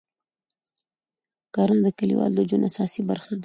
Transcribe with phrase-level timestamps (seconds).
[1.53, 3.39] کرنه د کلیوالو د ژوند اساسي برخه ده